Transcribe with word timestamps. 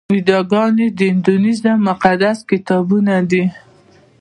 ویداګانې 0.15 0.87
د 0.97 0.99
هندویزم 1.11 1.77
مقدس 1.89 2.37
کتابونه 2.49 3.13
دي. 3.29 3.43